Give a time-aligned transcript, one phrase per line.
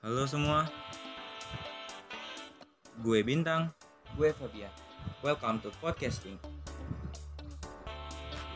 [0.00, 0.64] Halo semua.
[3.04, 3.68] Gue Bintang.
[4.16, 4.72] Gue Fabian.
[5.20, 6.40] Welcome to podcasting.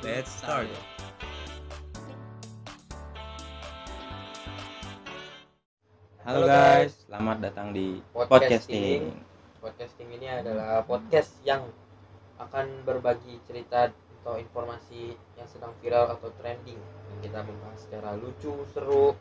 [0.01, 0.73] Let's start.
[6.25, 9.13] Halo guys, selamat datang di podcasting.
[9.61, 11.69] Podcasting ini adalah podcast yang
[12.41, 16.81] akan berbagi cerita atau informasi yang sedang viral atau trending.
[17.13, 19.13] Yang kita membahas secara lucu, seru,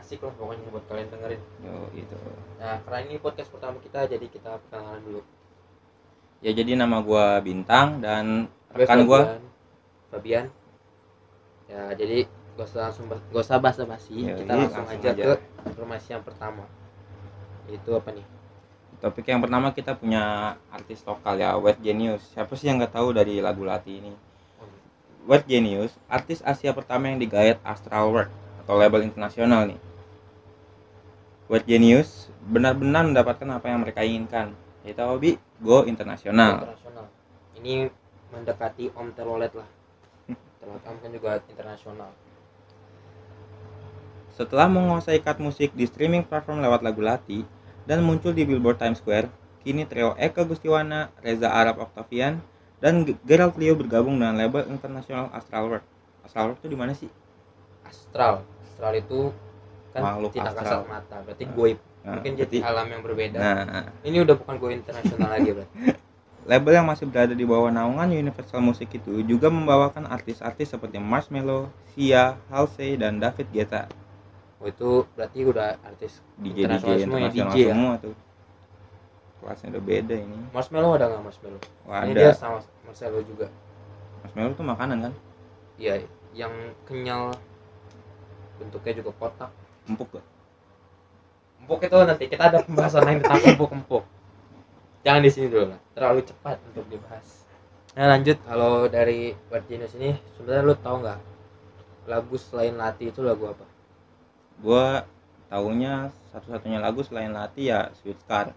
[0.00, 1.42] asik lah pokoknya buat kalian dengerin.
[1.62, 2.16] Yo, itu.
[2.58, 5.20] Nah, karena ini podcast pertama kita, jadi kita perkenalan dulu.
[6.40, 9.36] Ya jadi nama gua Bintang dan Gue rekan gua
[10.08, 10.48] Fabian.
[11.68, 12.26] Ya, jadi
[12.58, 15.22] gak usah langsung gak usah basa-basi, Yoi, kita langsung, langsung aja, aja.
[15.22, 15.34] ke
[15.70, 16.64] informasi yang pertama.
[17.70, 18.26] Itu apa nih?
[19.00, 22.20] topik yang pertama kita punya artis lokal ya, Wet Genius.
[22.36, 24.12] Siapa sih yang nggak tahu dari lagu Lati ini?
[25.24, 28.30] Wet Genius, artis Asia pertama yang digayat Astral World
[28.64, 29.80] atau label internasional nih.
[31.50, 34.54] Wet Genius benar-benar mendapatkan apa yang mereka inginkan,
[34.86, 36.62] yaitu hobi go internasional.
[36.62, 37.06] internasional
[37.58, 37.90] ini
[38.30, 39.66] mendekati Om Telolet lah
[40.62, 42.10] Telolet Om kan juga internasional
[44.30, 47.42] Setelah menguasai cut musik di streaming platform lewat lagu Lati
[47.84, 49.28] dan muncul di Billboard Times Square,
[49.66, 52.40] kini trio Eka Gustiwana, Reza Arab Octavian,
[52.78, 55.86] dan Gerald Leo bergabung dengan label internasional Astral World.
[56.24, 57.10] Astral World itu di mana sih?
[57.90, 59.34] astral astral itu
[59.90, 60.64] kan Makhluk tidak astral.
[60.64, 64.54] kasat mata berarti Nah, goib Nah, mungkin jadi alam yang berbeda Nah, ini udah bukan
[64.56, 65.76] goib internasional lagi berarti
[66.50, 71.68] label yang masih berada di bawah naungan Universal Music itu juga membawakan artis-artis seperti Marshmello,
[71.92, 73.84] Sia, Halsey, dan David Guetta.
[74.58, 77.68] oh itu berarti udah artis DJ DJ Internasional semua ya, internasional DJ ya?
[77.72, 78.14] semua tuh.
[79.40, 80.38] Kelasnya udah beda ini.
[80.52, 82.36] Marshmallow ada nggak Marshmallow Wah, ini dia ada.
[82.36, 83.46] sama Marcelo juga
[84.20, 85.12] Marshmello tuh makanan kan?
[85.76, 86.00] iya
[86.32, 86.52] yang
[86.84, 87.32] kenyal
[88.56, 89.50] bentuknya juga kotak
[89.90, 90.26] Empuk gak?
[91.60, 94.04] empuk itu nanti kita ada pembahasan lain tentang empuk empuk
[95.06, 97.46] jangan di sini dulu lah terlalu cepat untuk dibahas
[97.94, 99.38] nah lanjut kalau dari
[99.70, 101.18] Genius ini sebenarnya lu tahu nggak
[102.10, 103.62] lagu selain Lati itu lagu apa
[104.60, 105.06] Gua
[105.46, 108.52] taunya satu-satunya lagu selain Lati ya Sweet Scar.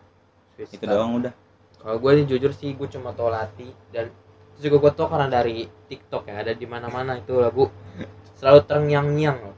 [0.58, 0.98] Swiss Itu Star.
[1.00, 1.34] doang udah.
[1.80, 4.10] kalau gue nih jujur sih gue cuma tahu Lati dan
[4.58, 7.70] itu juga gue tau karena dari TikTok ya ada di mana mana itu lagu
[8.42, 9.56] selalu terngiang-ngiang loh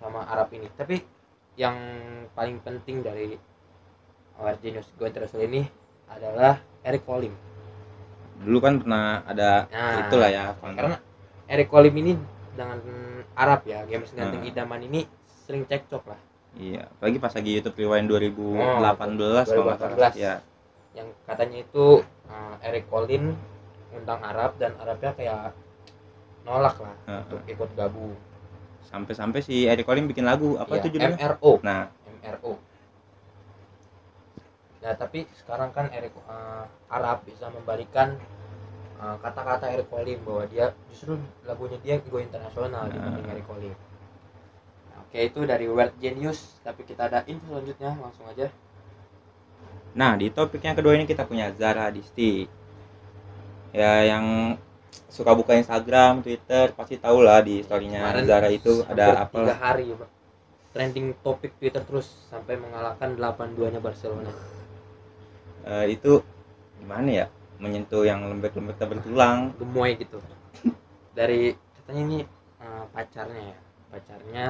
[0.00, 1.04] sama Arab ini tapi
[1.54, 1.76] yang
[2.32, 3.36] paling penting dari
[4.64, 5.62] Genius Go International ini
[6.08, 7.36] adalah Eric Colim
[8.40, 10.96] Dulu kan pernah ada Nah, itulah ya karena
[11.44, 12.16] Eric Colim ini
[12.56, 12.80] dengan
[13.36, 14.48] Arab ya games ganteng Nah.
[14.48, 15.04] idaman ini
[15.44, 18.58] sering cekcok lah Iya, apalagi pas lagi YouTube Rewind 2018
[19.46, 20.10] kalau nggak salah.
[20.10, 20.18] 2018.
[20.18, 20.34] Ya,
[20.98, 23.38] yang katanya itu uh, Eric Colim
[23.94, 25.54] undang Arab dan Arabnya kayak
[26.42, 27.22] nolak lah Heeh.
[27.22, 28.18] untuk ikut gabung
[28.90, 31.16] sampai-sampai si Eric Colim bikin lagu apa Iya, itu judulnya?
[31.18, 31.80] MRO Nah,
[32.20, 32.52] MRO
[34.80, 38.16] nah tapi sekarang kan Eric uh, Arab bisa membalikan
[38.96, 42.92] uh, kata-kata Eric Colim bahwa dia justru lagunya dia go internasional Nah.
[42.92, 43.74] dibanding Eric Colim
[44.88, 48.48] Nah, oke itu dari World Genius tapi kita ada info selanjutnya langsung aja
[49.90, 52.46] nah di topik yang kedua ini kita punya Zara Disti.
[53.74, 54.54] Ya yang
[55.10, 59.42] suka buka Instagram, Twitter pasti tahu lah di storynya Kemarin Zara itu ada apa.
[59.42, 60.10] tiga hari ya, Pak.
[60.70, 64.30] trending topik Twitter terus sampai mengalahkan 8-2 nya Barcelona.
[65.66, 66.22] Eh, itu
[66.78, 67.26] gimana ya?
[67.58, 70.22] Menyentuh yang lembek-lembek tak bertulang gemoy gitu.
[71.18, 72.18] Dari katanya ini
[72.62, 73.58] eh, pacarnya ya.
[73.90, 74.46] Pacarnya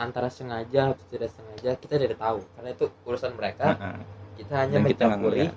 [0.00, 2.40] antara sengaja atau tidak sengaja kita tidak tahu.
[2.56, 3.76] Karena itu urusan mereka.
[4.40, 5.52] Kita hanya mencampuri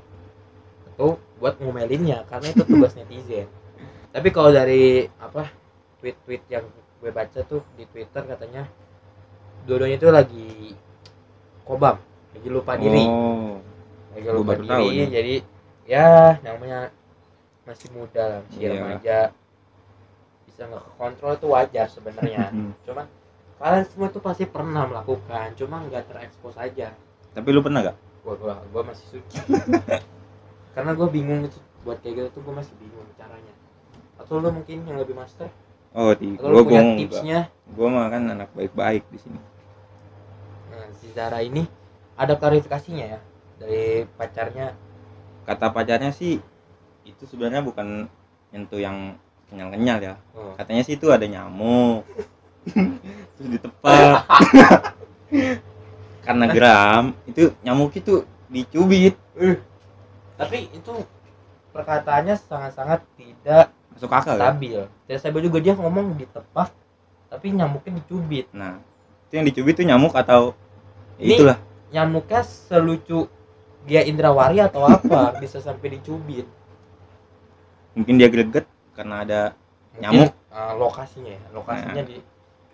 [1.00, 3.48] atau buat ngomelinnya karena itu tugas netizen
[4.10, 5.50] tapi kalau dari apa
[6.02, 6.66] tweet-tweet yang
[7.00, 8.66] gue baca tuh di Twitter katanya
[9.70, 10.50] dua-duanya itu lagi
[11.64, 11.96] kobam
[12.34, 13.04] lagi lupa diri.
[13.06, 13.58] Oh.
[14.14, 15.10] Lagi lupa baru tahu diri nih.
[15.14, 15.36] jadi
[15.90, 16.08] ya
[16.46, 16.80] namanya
[17.66, 18.70] masih muda lah masih Iya.
[18.74, 19.18] remaja.
[20.50, 22.50] Bisa nggak kontrol itu wajar sebenarnya.
[22.50, 22.74] Hmm.
[22.86, 23.06] cuman
[23.60, 26.96] kalian semua tuh pasti pernah melakukan cuma nggak terekspos aja.
[27.36, 29.38] Tapi lu pernah gak gua gua gua masih suci.
[30.76, 33.54] Karena gua bingung itu buat kayak gitu tuh gua masih bingung caranya
[34.30, 35.50] atau lu mungkin yang lebih master.
[35.90, 37.40] Oh di atau gua punya gua tipsnya?
[37.74, 39.42] Gua mah kan anak baik-baik di sini.
[40.70, 41.66] Nah, si Zara ini
[42.14, 43.20] ada klarifikasinya ya
[43.58, 44.78] dari pacarnya.
[45.50, 46.38] Kata pacarnya sih
[47.10, 48.06] itu sebenarnya bukan
[48.54, 49.18] nyentuh yang
[49.50, 50.14] kenyal-kenyal ya.
[50.38, 52.06] Oh, katanya sih itu ada nyamuk.
[53.34, 54.30] Terus ditepak.
[56.30, 59.18] Karena geram itu nyamuk itu dicubit.
[60.38, 60.94] Tapi itu
[61.74, 64.48] perkataannya sangat-sangat tidak masuk akal ya?
[64.48, 64.80] Stabil.
[64.88, 66.72] Tidak stabil juga dia ngomong ditepak
[67.28, 68.48] tapi nyamuknya dicubit.
[68.56, 68.80] Nah
[69.28, 70.56] itu yang dicubit itu nyamuk atau
[71.20, 71.60] Ini- itulah.
[71.92, 73.28] nyamuknya selucu
[73.84, 75.20] Gia Indrawari atau apa?
[75.44, 76.48] Bisa sampai dicubit.
[78.00, 78.64] Mungkin dia greget
[78.96, 79.42] karena ada
[80.00, 80.32] Mungkin, Nyamuk?
[80.32, 81.44] eh, lokasinya ya.
[81.52, 82.08] Lokasinya Nah.
[82.08, 82.18] di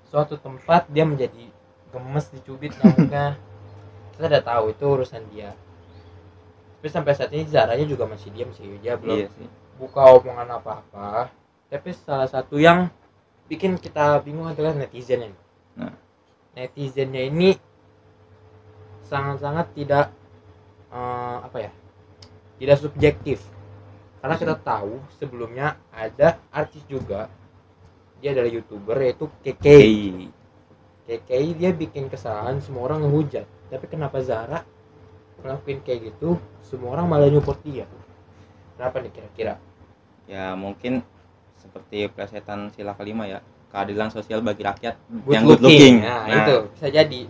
[0.06, 1.50] suatu tempat dia menjadi
[1.90, 3.34] gemes dicubit nyamuknya.
[4.14, 5.52] Kita udah tahu itu urusan dia.
[6.80, 8.64] Tapi sampai saat ini Zaranya juga masih diam sih.
[8.78, 11.30] Dia belum iya sih buka omongan apa-apa
[11.76, 12.88] tapi salah satu yang
[13.50, 15.40] bikin kita bingung adalah netizen ini.
[15.76, 15.92] Nah.
[16.56, 17.60] netizennya ini
[19.04, 20.08] sangat-sangat tidak
[20.94, 21.72] eh, apa ya
[22.62, 23.44] tidak subjektif.
[24.24, 27.30] Karena kita tahu sebelumnya ada artis juga
[28.24, 29.78] dia adalah youtuber yaitu KK Oke.
[31.06, 31.30] KK
[31.60, 33.46] dia bikin kesalahan semua orang ngehujat.
[33.70, 34.66] Tapi kenapa Zara
[35.44, 36.40] ngelakuin kayak gitu?
[36.66, 37.86] Semua orang malah nyupport dia
[38.76, 39.54] kenapa nih kira-kira?
[40.26, 41.02] Ya mungkin
[41.60, 43.40] seperti plesetan sila kelima ya
[43.74, 44.96] keadilan sosial bagi rakyat
[45.26, 45.60] good yang looking.
[45.60, 45.96] good looking.
[46.06, 46.38] Nah, Nah.
[46.46, 47.22] itu bisa jadi.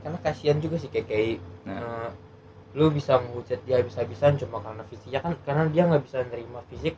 [0.00, 1.32] Karena kasihan juga sih KKI
[1.68, 1.76] Nah.
[1.76, 2.10] Eh,
[2.72, 5.20] lu bisa menghujat dia bisa-bisan cuma karena fisiknya.
[5.20, 6.94] Kan karena dia nggak bisa nerima fisik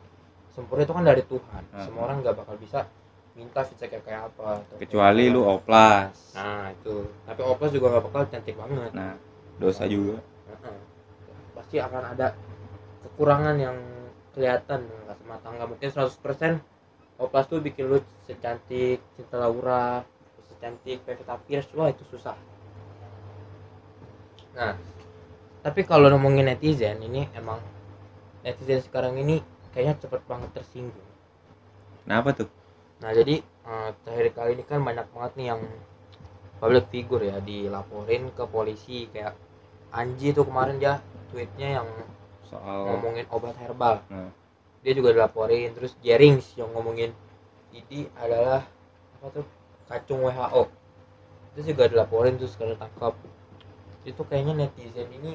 [0.53, 1.63] sempurna itu kan dari Tuhan.
[1.73, 1.83] Nah.
[1.83, 2.85] semua orang nggak bakal bisa
[3.33, 6.13] minta fisiknya kayak apa atau kecuali kayak lu oplas.
[6.37, 7.09] Nah itu.
[7.25, 8.91] Tapi oplas juga nggak bakal cantik banget.
[8.93, 9.13] Nah
[9.57, 10.17] dosa juga.
[10.49, 10.77] Heeh.
[11.53, 12.33] pasti akan ada
[13.13, 13.77] kekurangan yang
[14.33, 16.57] kelihatan nggak mungkin 100%
[17.21, 20.01] oplas tuh bikin lu secantik Cinta Laura
[20.49, 22.33] secantik Pevita Pierce wah itu susah.
[24.57, 24.73] Nah
[25.61, 27.61] tapi kalau ngomongin netizen ini emang
[28.41, 29.45] netizen sekarang ini
[29.77, 31.09] kayaknya cepet banget tersinggung.
[32.03, 32.49] Kenapa tuh?
[33.05, 35.61] Nah jadi eh, terakhir kali ini kan banyak banget nih yang
[36.57, 39.37] public figure ya dilaporin ke polisi kayak
[39.93, 40.97] Anji tuh kemarin dia
[41.29, 41.87] tweetnya yang
[42.53, 44.05] soal ngomongin obat herbal.
[44.13, 44.29] Nah.
[44.85, 47.09] Dia juga dilaporin terus Jerings yang ngomongin
[47.73, 48.61] ini adalah
[49.17, 49.45] apa tuh
[49.89, 50.69] kacung WHO.
[51.53, 53.17] Itu juga dilaporin terus kalau tangkap.
[54.05, 55.33] Itu kayaknya netizen ini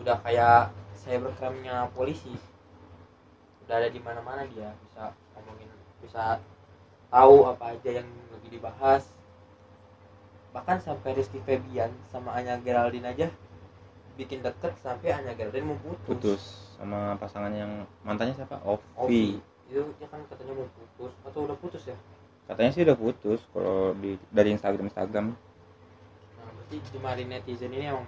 [0.00, 0.74] udah kayak
[1.06, 2.32] cybercrime-nya polisi.
[3.64, 5.70] Udah ada di mana-mana dia bisa ngomongin
[6.02, 6.42] bisa
[7.08, 9.04] tahu apa aja yang lagi dibahas
[10.54, 13.26] bahkan sampai Rizky Febian sama Anya Geraldine aja
[14.14, 16.42] bikin deket sampai Anya Geraldine mau putus, putus
[16.78, 18.62] sama pasangan yang mantannya siapa?
[18.62, 18.86] Ovi.
[18.94, 19.24] Ovi.
[19.70, 21.12] Itu dia kan katanya mau putus.
[21.26, 21.96] Atau udah putus ya?
[22.46, 25.26] Katanya sih udah putus kalau di dari Instagram Instagram.
[26.38, 28.06] Nah berarti cuma di netizen ini emang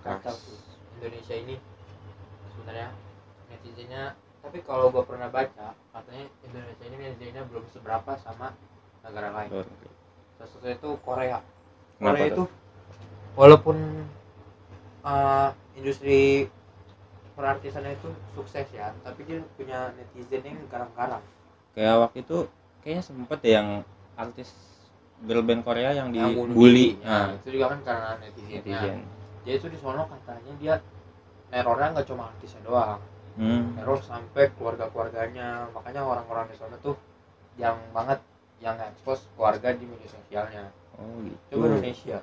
[0.00, 0.36] Keras.
[0.38, 0.58] sih
[1.00, 1.56] Indonesia ini.
[2.54, 2.88] Sebenarnya
[3.50, 4.02] netizennya
[4.40, 8.54] tapi kalau gua pernah baca katanya Indonesia ini netizennya belum seberapa sama
[9.02, 9.50] negara lain.
[10.38, 11.38] Salah satunya itu Korea.
[11.98, 12.32] Kenapa Korea tuh?
[12.32, 12.44] itu
[13.36, 13.76] walaupun
[15.04, 16.48] uh, industri
[17.34, 21.24] perartisannya itu sukses ya tapi dia punya netizen yang garang-garang.
[21.72, 22.38] Kayak waktu itu
[22.84, 23.68] kayaknya sempet deh yang
[24.18, 24.52] artis
[25.24, 27.00] girl band Korea yang yang dibully.
[27.00, 28.98] nah, nah, itu juga kan karena netizen, netizen.
[29.44, 30.74] Dia itu di sono katanya dia
[31.48, 33.00] terornya nggak cuma artisnya doang.
[33.40, 33.78] Hmm.
[33.78, 35.70] teror sampai keluarga-keluarganya.
[35.72, 36.98] Makanya orang-orang di sana tuh
[37.56, 38.20] yang banget
[38.60, 40.64] yang expose keluarga di media sosialnya.
[41.00, 41.56] Oh gitu.
[41.56, 42.20] Coba Indonesia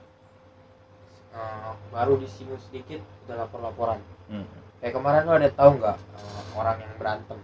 [1.35, 3.99] Eh, baru disinggung sedikit udah lapor-laporan.
[4.27, 4.43] Hmm.
[4.77, 7.39] kayak kemarin lo ada tahu nggak eh, orang yang berantem?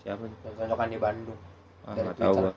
[0.00, 0.22] Siapa
[0.56, 1.38] tonjokan di Bandung
[1.84, 2.52] ah, Dari tahu gua.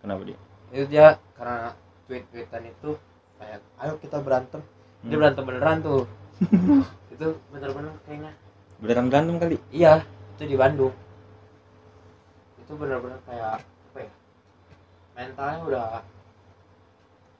[0.00, 0.38] Kenapa dia
[0.72, 1.76] itu dia karena
[2.08, 2.96] tweet-tweetan itu
[3.36, 4.60] kayak ayo kita berantem.
[5.04, 5.20] Dia Hmm.
[5.20, 6.02] berantem beneran tuh.
[7.12, 8.32] Itu bener-bener kayaknya.
[8.80, 9.56] Beneran berantem kali?
[9.68, 10.02] Iya
[10.32, 10.94] itu di Bandung.
[12.64, 14.10] Itu bener-bener kayak apa ya
[15.12, 15.86] mentalnya udah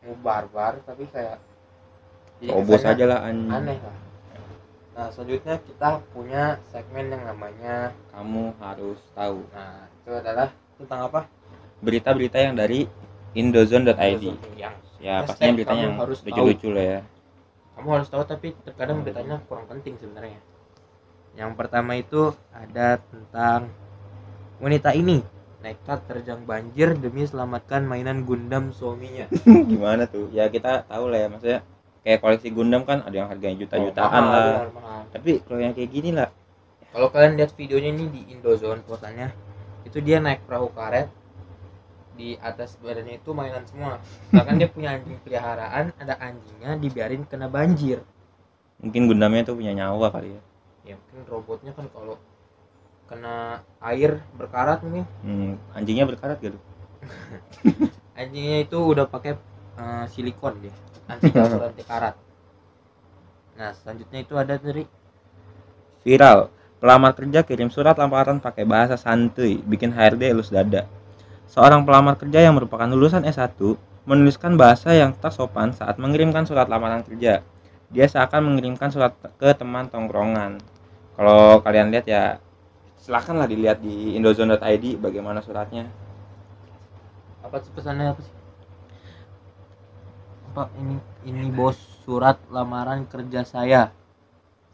[0.05, 1.41] mau barbar tapi kayak
[2.43, 3.51] jadi Obos kesannya aja lah anjing.
[3.55, 3.97] Aneh lah
[4.93, 9.41] nah selanjutnya kita punya segmen yang namanya kamu harus tahu.
[9.57, 11.21] Nah itu adalah tentang apa?
[11.81, 12.85] Berita-berita yang dari
[13.33, 14.25] indozone.id
[14.61, 17.01] yang ya Hashtag pastinya beritanya kamu yang harus lucu-lucu lah ya.
[17.73, 20.41] Kamu harus tahu tapi terkadang beritanya kurang penting sebenarnya.
[21.41, 23.73] Yang pertama itu ada tentang
[24.61, 25.25] wanita ini
[25.65, 29.25] nekat terjang banjir demi selamatkan mainan Gundam suaminya.
[29.73, 30.29] Gimana tuh?
[30.37, 31.61] Ya kita tahu lah ya maksudnya
[32.03, 34.43] kayak koleksi Gundam kan ada yang harganya juta-jutaan Oh, mahal, lah.
[34.43, 35.01] benar, mahal.
[35.15, 36.29] tapi kalau yang kayak gini lah.
[36.93, 39.33] Kalau kalian lihat videonya ini di Indozone fotonya
[39.89, 41.09] itu dia naik perahu karet
[42.13, 43.97] di atas badannya itu mainan semua.
[44.29, 48.05] Bahkan dia punya anjing peliharaan ada anjingnya dibiarin kena banjir.
[48.85, 50.43] Mungkin Gundamnya tuh punya nyawa kali ya.
[50.93, 52.19] Ya mungkin robotnya kan kalau
[53.09, 55.07] kena air berkarat mungkin.
[55.25, 56.59] Hmm, anjingnya berkarat gitu.
[58.21, 59.35] Anjingnya itu udah pakai
[59.81, 60.75] eh, silikon dia
[61.11, 62.15] anti jamur anti karat
[63.57, 64.85] nah selanjutnya itu ada dari
[66.03, 66.51] viral
[66.83, 70.87] pelamar kerja kirim surat lamaran pakai bahasa santuy bikin HRD elus dada
[71.47, 73.55] seorang pelamar kerja yang merupakan lulusan S1
[74.03, 77.43] menuliskan bahasa yang tak sopan saat mengirimkan surat lamaran kerja.
[77.93, 80.59] Dia seakan mengirimkan surat ke teman tongkrongan.
[81.15, 82.23] Kalau kalian lihat ya
[82.99, 85.87] silakanlah dilihat di indozone.id bagaimana suratnya.
[87.43, 88.31] apa sih pesannya apa sih
[90.53, 93.89] apa ini ini bos surat lamaran kerja saya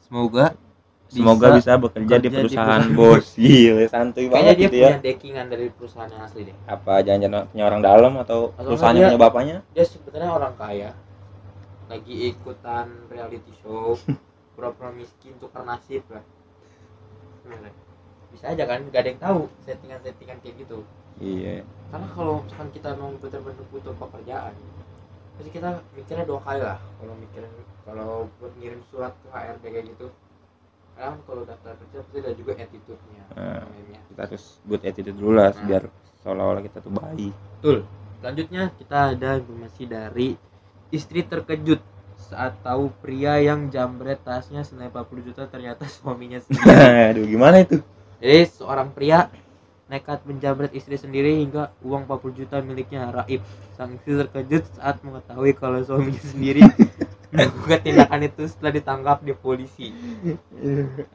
[0.00, 0.58] semoga
[1.08, 3.16] Semoga bisa, bekerja di bekerja di perusahaan perusahaan.
[3.16, 3.26] bos.
[3.32, 4.88] Gila, santuy kayaknya banget dia gitu ya.
[4.92, 9.02] punya dekingan dari perusahaan yang asli deh Apa jangan-jangan punya orang dalam atau Atau perusahaannya
[9.06, 9.56] punya bapaknya?
[9.72, 10.90] dia sebenarnya orang kaya
[11.88, 13.96] lagi ikutan reality show
[14.52, 16.20] pura-pura miskin tukar nasib lah
[18.28, 20.84] bisa aja kan gak ada yang tahu settingan-settingan kayak gitu
[21.16, 21.64] Iya.
[21.88, 24.52] karena kalau misalkan kita mau benar-benar butuh pekerjaan
[25.38, 27.50] pasti kita mikirnya dua kali lah kalau mikirin
[27.84, 30.06] kalau buat ngirim surat ke HRD kayak gitu
[30.92, 33.62] karena kan kalau daftar kerja pasti ada juga attitude-nya Nah.
[33.62, 34.00] namanya.
[34.04, 35.62] Kita harus good attitude dulu lah Nah.
[35.64, 35.82] biar
[36.18, 37.30] seolah-olah kita tuh baik.
[37.54, 37.78] betul
[38.18, 40.28] selanjutnya kita ada informasi dari
[40.90, 41.78] istri terkejut
[42.18, 46.66] saat tahu pria yang jambret tasnya senilai 40 juta ternyata suaminya sendiri
[47.14, 47.78] Aduh, gimana itu?
[48.18, 49.30] Jadi seorang pria
[49.88, 53.40] nekat menjamret istri sendiri hingga uang 40 juta miliknya raib.
[53.74, 56.60] Sang istri terkejut saat mengetahui kalau suaminya sendiri
[57.32, 59.92] melakukan tindakan itu setelah ditangkap di polisi.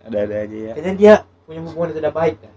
[0.06, 0.74] Ada-ada aja ya.
[0.74, 1.14] Kayaknya dia
[1.46, 2.54] punya hubungan yang tidak baik kan.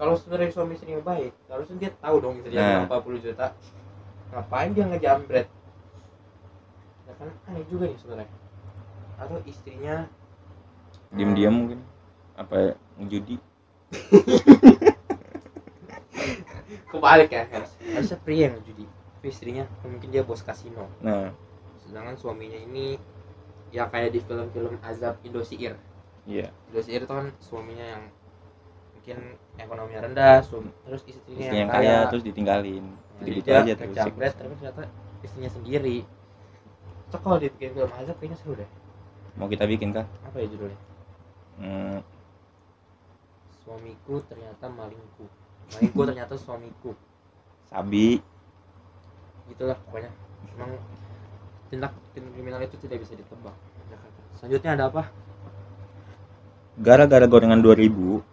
[0.00, 2.72] Kalau sebenarnya suami istrinya baik, harusnya dia tahu dong istrinya Nah.
[2.88, 3.46] uang 40 juta.
[4.32, 5.46] Ngapain dia ngejamret?
[7.06, 8.36] Ya kan aneh juga nih sebenarnya.
[9.20, 10.08] Atau istrinya
[11.12, 11.84] Diam-diam mungkin
[12.40, 13.36] apa ngejudi.
[16.90, 18.84] kebalik ya harus harusnya pria yang judi.
[19.18, 20.86] Tapi istrinya mungkin dia bos kasino.
[21.02, 21.30] Nah,
[21.86, 22.98] sedangkan suaminya ini
[23.72, 25.80] ya kayak di film-film azab Indosiar
[26.28, 26.52] iya.
[26.68, 28.02] Indosiar itu kan suaminya yang
[28.94, 29.18] mungkin
[29.58, 32.84] ekonominya rendah suami, terus istrinya Istri yang kaya terus ditinggalin.
[32.84, 33.96] Nah, Gitu, jadi gitu dia aja terus.
[34.34, 34.82] tapi ternyata
[35.22, 35.98] istrinya sendiri.
[37.14, 38.70] Cok kalau dibikin film azab kayaknya seru deh.
[39.38, 40.06] Mau kita bikin kah?
[40.26, 40.78] apa ya judulnya?
[41.60, 41.98] Hmm,
[43.62, 45.28] suamiku ternyata malingku
[45.76, 46.92] malingku ternyata suamiku
[47.68, 48.20] sabi.
[49.50, 50.10] gitulah pokoknya
[50.56, 50.70] emang
[51.72, 53.56] tindak tindak kriminal itu tidak bisa ditebak
[54.38, 55.02] selanjutnya ada apa
[56.72, 58.24] Gara-gara gorengan 2000,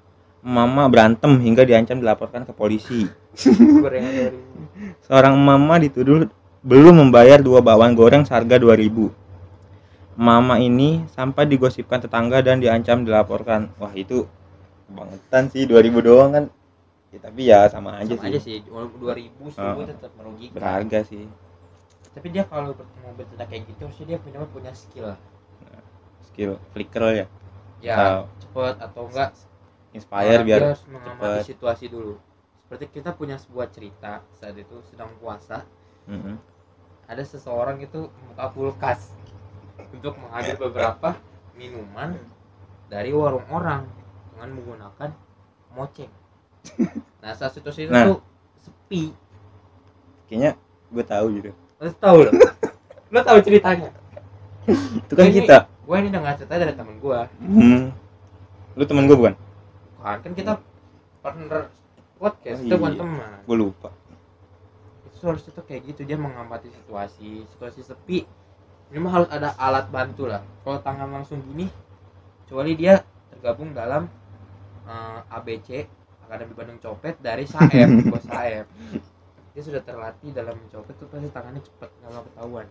[0.48, 3.04] mama berantem hingga diancam dilaporkan ke polisi.
[5.04, 6.32] Seorang mama dituduh
[6.64, 9.12] belum membayar dua bawang goreng seharga 2000.
[10.16, 13.76] Mama ini sampai digosipkan tetangga dan diancam dilaporkan.
[13.76, 14.24] Wah, itu
[14.88, 16.46] kebangetan sih 2000 doang kan.
[17.10, 18.30] Ya, tapi ya sama aja sama sih.
[18.30, 19.88] aja sih walaupun dua ribu seribu Oh.
[19.90, 21.26] tetap merugikan Berharga sih.
[22.14, 25.20] tapi dia kalau ber- mau bertindak kayak gitu harusnya dia punya punya skill lah
[26.30, 27.26] Skill flicker ya.
[27.82, 29.30] ya Atau cepet atau enggak
[29.92, 31.50] inspire Nah, biar harus mengamati cepet.
[31.50, 32.14] situasi dulu
[32.70, 35.66] seperti kita punya sebuah cerita saat itu sedang puasa
[36.06, 36.38] Mm-mm.
[37.10, 39.02] ada seseorang itu membuka kulkas
[39.90, 41.10] untuk mengambil beberapa
[41.58, 42.14] minuman
[42.90, 43.90] dari warung orang
[44.34, 45.10] dengan menggunakan
[45.74, 46.12] moceng
[47.22, 48.06] nah saat situasi itu Nah.
[48.08, 48.18] tuh
[48.58, 49.12] sepi
[50.26, 50.52] Kayaknya
[50.90, 51.52] gue tahu gitu.
[51.78, 52.34] lo tahu loh
[53.12, 53.90] lo tahu ceritanya
[55.02, 55.58] Itu kan kita.
[55.66, 57.90] gue ini dengar cerita dari temen gue Hmm.
[58.74, 59.36] Lu temen gue bukan?
[59.98, 60.54] kan kan kita
[61.20, 61.68] partner
[62.16, 63.00] podcast Oh, kita bukan iya.
[63.00, 63.90] teman Gue lupa.
[65.10, 68.24] itu harusnya tuh kayak gitu dia mengamati situasi situasi sepi
[68.88, 71.68] memang harus ada alat bantu lah kalau tangan langsung gini
[72.42, 74.08] kecuali dia tergabung dalam
[74.86, 75.84] eh, ABC
[76.30, 78.70] Akademi Bandung Copet dari Saeb bos Saeb.
[79.58, 82.68] Dia sudah terlatih dalam mencopet tuh pasti tangannya cepet nggak mau ketahuan.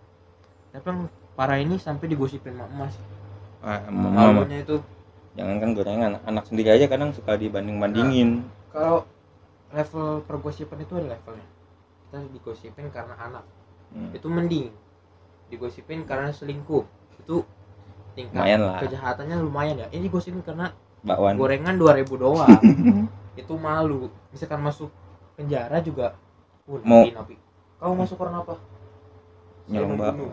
[0.70, 1.00] Tapi yang
[1.34, 2.94] parah ini sampai digosipin mak emas.
[3.58, 4.78] Ah, malunya itu.
[5.34, 9.02] Jangan kan gorengan anak sendiri aja kadang suka dibanding bandingin kalau
[9.74, 11.46] level pergosipan itu ada levelnya.
[12.06, 13.42] Kita digosipin karena anak.
[13.90, 14.14] Hmm.
[14.14, 14.70] itu mending.
[15.50, 16.86] Digosipin karena selingkuh.
[17.26, 17.42] Itu
[18.14, 18.78] tingkat Lumayan lah.
[18.86, 19.86] kejahatannya lumayan ya.
[19.90, 20.70] Ini digosipin karena
[21.02, 21.34] bakwan.
[21.34, 22.46] gorengan 2000 doang
[23.38, 24.11] itu malu.
[24.35, 24.90] Misalkan masuk
[25.38, 26.18] penjara juga
[26.66, 27.35] uh, Mau- napi, napi.
[27.78, 28.54] kamu masuk karena apa?
[29.68, 30.28] Saya nyolong membunuh.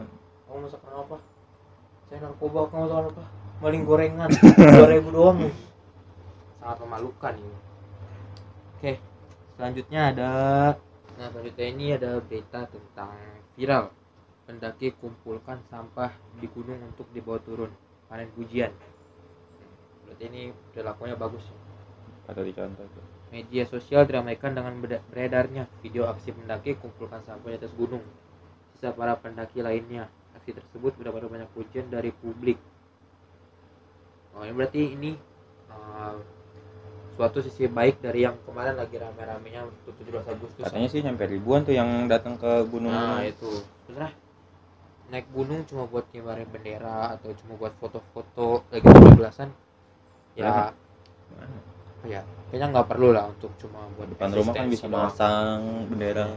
[0.50, 1.18] kamu masuk karena apa?
[2.10, 2.60] Saya narkoba.
[2.68, 3.24] Kamu masuk karena apa?
[3.62, 4.30] Maling gorengan.
[4.90, 5.38] 2000 doang.
[5.40, 5.56] Nih
[6.66, 7.58] sangat memalukan ini.
[8.74, 8.92] Oke
[9.56, 10.30] selanjutnya ada
[11.16, 13.14] nah selanjutnya ini ada berita tentang
[13.54, 13.94] viral.
[14.50, 16.10] Pendaki kumpulkan sampah
[16.42, 17.70] di gunung untuk dibawa turun.
[18.10, 18.74] Panen pujian.
[20.06, 20.42] Berarti ini
[20.74, 21.58] perilakunya bagus ya.
[22.26, 24.80] Atau dicontoh tuh Media sosial diramaikan dengan
[25.12, 28.00] beredarnya video aksi pendaki kumpulkan sampah di atas gunung.
[28.72, 30.08] Sisa para pendaki lainnya.
[30.40, 32.56] Aksi tersebut mendapat banyak pujian dari publik.
[34.32, 35.20] Oh, ini berarti ini
[35.68, 36.16] uh,
[37.20, 41.64] suatu sisi baik dari yang kemarin lagi rame-ramenya untuk 17 Agustus katanya sih sampai ribuan
[41.64, 44.12] tuh yang datang ke gunung nah itu sebenarnya
[45.16, 49.50] naik gunung cuma buat ngibarin bendera atau cuma buat foto-foto lagi 17-an
[50.36, 50.76] ya
[51.32, 51.75] Gimana?
[52.08, 56.30] Ya kayaknya nggak perlu lah untuk cuma buat depan rumah kan bisa masang bendera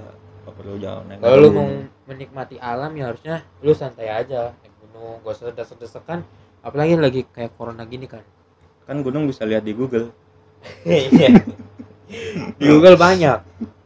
[0.44, 1.68] nggak perlu jauh naik kalau lu mau
[2.08, 6.24] menikmati alam ya harusnya lu santai aja naik gunung gak usah desek-desekan
[6.62, 8.24] apalagi lagi kayak corona gini kan.
[8.88, 10.10] Kan gunung bisa lihat di Google.
[10.82, 11.38] Iya.
[12.58, 13.38] di Google banyak.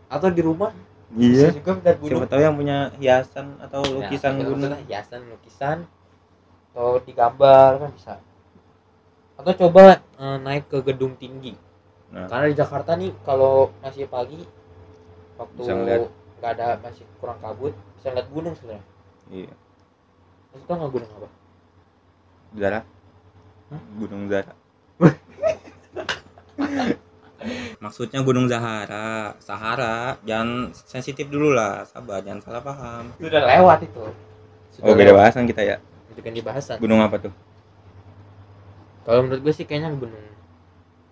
[0.08, 0.70] Atau di rumah?
[1.12, 1.52] Iya.
[1.52, 4.72] Bisa juga lihat siapa tahu yang punya hiasan atau Ya, lukisan gunung.
[4.88, 5.78] hiasan lukisan.
[6.72, 8.14] Atau digambar kan bisa.
[9.36, 11.58] Atau coba eh, naik ke gedung tinggi
[12.12, 12.28] nah.
[12.28, 14.44] Karena di Jakarta nih kalau masih pagi
[15.40, 15.62] waktu
[16.42, 18.84] nggak ada masih kurang kabut bisa lihat gunung sebenarnya.
[19.30, 19.54] Iya.
[20.52, 21.28] Masih tau nggak gunung apa?
[22.58, 22.80] Zara?
[23.72, 23.82] Hah?
[23.96, 24.52] Gunung Zara.
[27.82, 29.34] Maksudnya Gunung Zahara.
[29.42, 31.84] Sahara jangan sensitif dulu lah.
[31.86, 33.12] Sabar jangan salah paham.
[33.18, 34.04] Sudah lewat itu.
[34.74, 35.76] Sudah oh beda bahasan kita ya?
[36.10, 37.32] Itu kan dibahasan gunung apa tuh?
[39.02, 40.22] Kalau menurut gue sih kayaknya gunung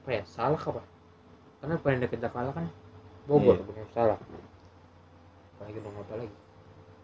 [0.03, 0.23] apa ya?
[0.27, 0.83] Salah apa
[1.61, 2.67] karena paling dekat Jakarta kan
[3.29, 3.65] Bogor Iya.
[3.69, 4.19] gunung salah.
[5.55, 6.35] Apalagi gunung apa lagi?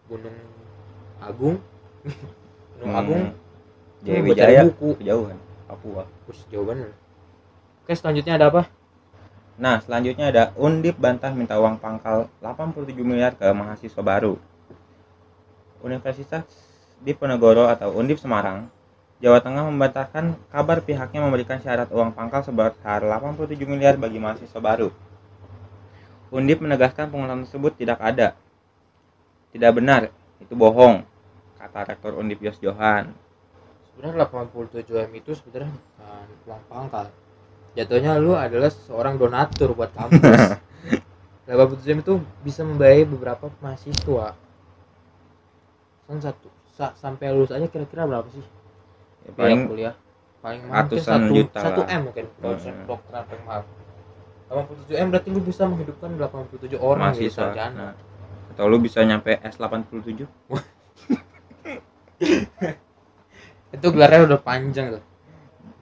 [0.09, 0.37] Gunung
[1.21, 1.55] Agung.
[2.77, 3.23] Gunung Hmm, Agung
[4.01, 6.03] Jaya Wijaya buku kejauhan Papua.
[6.25, 6.89] Terus jawabannya
[7.85, 8.61] oke selanjutnya ada apa?
[9.57, 14.37] Nah, selanjutnya ada Undip bantah minta uang pangkal 87 miliar ke mahasiswa baru.
[15.81, 16.45] Universitas
[16.97, 18.69] Diponegoro atau Undip Semarang,
[19.17, 24.93] Jawa Tengah membantahkan kabar pihaknya memberikan syarat uang pangkal sebesar 87 miliar bagi mahasiswa baru.
[26.29, 28.37] Undip menegaskan pengumuman tersebut tidak ada.
[29.55, 31.01] Tidak benar, itu bohong,
[31.57, 33.09] kata Rektor Undip Yos Johan.
[33.97, 37.05] sebenarnya 87 m itu sebenarnya bukan uang pangkal
[37.73, 40.61] jatuhnya lu adalah seorang donatur buat kampus
[41.49, 42.13] 87 m itu
[42.45, 44.37] bisa membiayai beberapa mahasiswa
[46.05, 46.47] kan satu
[46.77, 48.45] sa- sampai lulus aja kira-kira berapa sih
[49.27, 49.91] Ya, paling kuliah.
[50.39, 52.87] Paling mahal ratusan satu, juta satu m mungkin kalau Hmm.
[52.87, 53.67] dokteran paling mahal
[54.47, 57.35] 87 m berarti lu bisa menghidupkan 87 orang gitu mahasiswa.
[57.35, 57.75] sarjana.
[57.75, 57.91] Nah,
[58.55, 60.23] atau lu bisa nyampe S87.
[63.75, 65.03] itu gelarnya udah panjang tuh.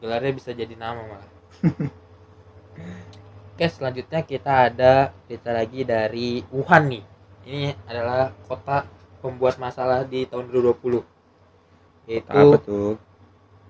[0.01, 1.29] Gelarnya bisa jadi nama malah.
[3.55, 7.03] Oke selanjutnya kita ada cerita lagi dari Wuhan nih.
[7.45, 8.83] Ini adalah kota
[9.21, 11.05] pembuat masalah di tahun 2020
[12.09, 12.57] yaitu?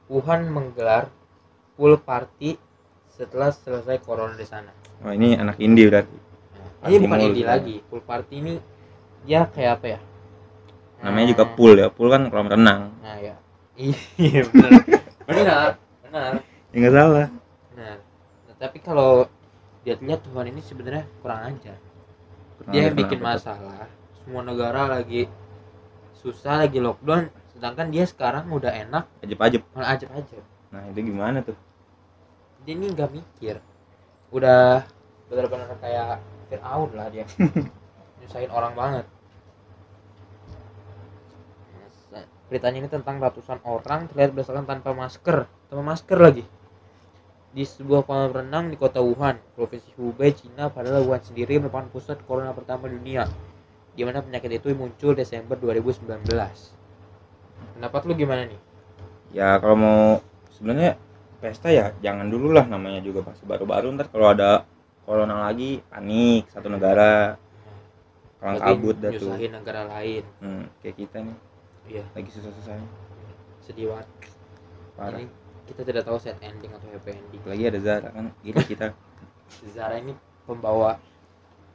[0.05, 1.09] Wuhan menggelar
[1.75, 2.55] pool party
[3.09, 4.71] setelah selesai corona di sana
[5.03, 6.15] Oh, ini anak indie berarti.
[6.55, 7.51] Nah, ini bukan indie gitu.
[7.51, 8.53] lagi pool party ini
[9.25, 9.99] ya kayak apa ya
[11.01, 11.53] Namanya juga Hmm.
[11.53, 11.87] pool ya.
[11.91, 12.81] Pool kan kolam renang.
[13.01, 13.35] nah ya
[14.15, 14.71] iya benar
[15.27, 15.69] benar
[16.07, 16.33] benar
[16.71, 17.27] Ya enggak salah.
[17.75, 17.95] Nah,
[18.47, 19.27] nah, tapi kalau
[19.83, 21.77] dia lihat Tuhan ini sebenarnya kurang ajar.
[22.67, 23.87] Dia bikin masalah.
[24.19, 25.27] Semua negara lagi
[26.15, 29.63] susah, lagi lockdown, sedangkan dia sekarang udah enak, Ajib-ajib.
[29.71, 30.43] malah ajab-ajab.
[30.75, 31.57] Nah, itu gimana tuh?
[32.67, 33.63] Dia ini nggak mikir.
[34.29, 34.83] Udah
[35.31, 36.19] benar-benar kayak
[36.51, 37.23] Fir'aun lah dia.
[38.19, 39.05] Nyusahin orang banget.
[42.45, 46.45] Beritanya ini tentang ratusan orang terlihat berdasarkan tanpa masker, tanpa masker lagi.
[47.55, 52.21] Di sebuah kolam renang di kota Wuhan, provinsi Hubei, Cina, padahal Wuhan sendiri merupakan pusat
[52.29, 53.25] corona pertama dunia,
[53.97, 56.74] di mana penyakit itu muncul Desember 2019.
[57.75, 58.59] Pendapat lu gimana nih?
[59.35, 59.99] Ya kalau mau
[60.55, 60.95] sebenarnya
[61.43, 64.63] pesta ya jangan dulu lah namanya juga masih baru-baru ntar kalau ada
[65.03, 67.35] corona lagi panik satu negara
[68.39, 70.23] kalang kabut dah tuh negara lain.
[70.41, 71.37] hmm, kayak kita nih
[71.85, 72.87] Iya, lagi susah-susahnya
[73.61, 74.07] sedih banget.
[74.97, 75.25] parah Ini
[75.69, 77.41] kita tidak tahu set ending atau happy ending.
[77.45, 78.85] lagi ada Zara kan gila kita
[79.75, 80.13] Zara ini
[80.47, 80.97] pembawa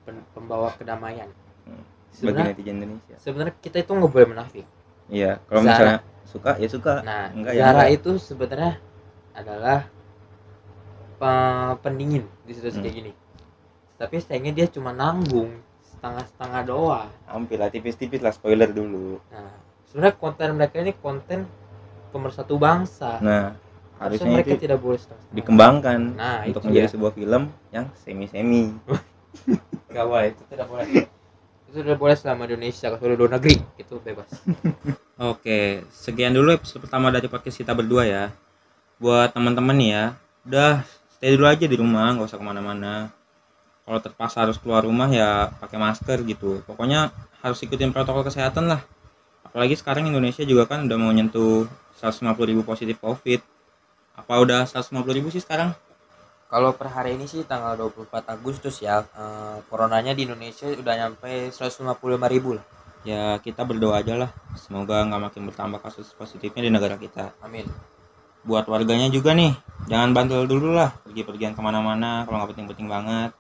[0.07, 1.31] pen- pembawa kedamaian.
[1.69, 1.83] Hmm.
[2.11, 4.67] Sebenarnya netizen Indonesia sebenarnya kita itu nggak boleh menafik.
[5.11, 5.75] Iya kalau Zara.
[5.75, 7.97] misalnya suka ya suka Nah, Enggak, ya Zara enggak.
[7.99, 8.73] itu sebenarnya
[9.35, 9.79] adalah
[11.21, 12.85] pe- pendingin di situasi Hmm.
[12.85, 13.13] kayak gini.
[14.01, 17.09] Tapi sayangnya dia cuma nanggung setengah-setengah doang.
[17.29, 19.53] hampir lah tipis-tipis lah spoiler dulu Nah,
[19.87, 21.47] sebenarnya konten mereka ini konten
[22.11, 23.21] pemersatu bangsa.
[23.21, 23.55] nah
[24.01, 25.37] Harusnya mereka itu tidak boleh setengah-setengah.
[25.37, 26.93] dikembangkan Nah, untuk menjadi dia.
[26.97, 28.73] sebuah film yang semi-semi
[29.95, 30.87] Gak boleh, itu tidak boleh.
[31.71, 34.27] Itu tidak boleh selama Indonesia, kalau luar negeri itu bebas.
[35.31, 38.25] Oke, sekian dulu episode pertama dari podcast kita berdua ya.
[38.99, 40.83] Buat teman-teman ya, udah
[41.15, 43.15] stay dulu aja di rumah, nggak usah ke mana-mana.
[43.87, 46.67] Kalau terpaksa harus keluar rumah ya pakai masker gitu.
[46.67, 48.83] Pokoknya harus ikutin protokol kesehatan lah.
[49.47, 51.71] Apalagi sekarang Indonesia juga kan udah mau nyentuh
[52.03, 53.41] 150 ribu positif COVID.
[54.19, 55.71] Apa udah 150 ribu sih sekarang?
[56.51, 61.31] Kalau per hari ini sih tanggal 24 Agustus ya, eh, coronanya di Indonesia udah nyampe
[61.55, 62.65] 155 ribu lah.
[63.01, 67.65] ya kita berdoa aja lah semoga nggak makin bertambah kasus positifnya di negara kita Amin.
[68.45, 69.57] buat warganya juga nih
[69.89, 73.33] jangan bantul dulu lah pergi-pergian ke mana-mana kalau nggak penting-penting banget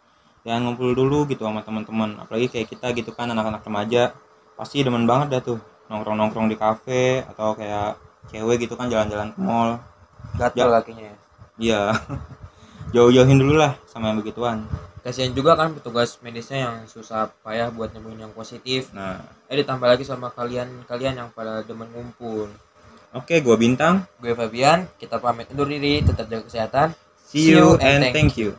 [0.49, 4.16] jangan ngumpul dulu gitu sama teman-teman apalagi kayak kita gitu kan anak-anak remaja
[4.57, 5.61] pasti demen banget dah tuh
[5.92, 8.01] nongkrong-nongkrong di kafe atau kayak
[8.33, 9.77] cewek gitu kan jalan-jalan ke mall
[10.40, 10.73] Gatel Ya.
[10.81, 11.16] kakinya ya.
[11.61, 11.81] iya
[12.90, 14.64] jauh-jauhin dulu lah sama yang begituan
[15.01, 18.93] Kasihan juga kan petugas medisnya yang susah payah buat nemuin yang positif.
[18.93, 19.16] nah
[19.49, 22.53] Eh ditambah lagi sama kalian-kalian yang pada demen ngumpul.
[23.16, 26.88] oke gua bintang Gue Fabian, kita pamit undur diri, tetap jaga kesehatan.
[27.25, 28.53] see you and thank you